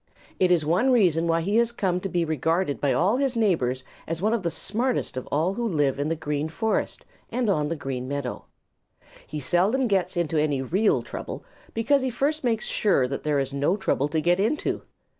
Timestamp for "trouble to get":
13.77-14.39